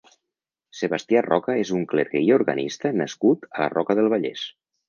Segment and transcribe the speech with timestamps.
[0.77, 4.49] Sebastià Roca és un clergue i organista nascut a la Roca del Vallès.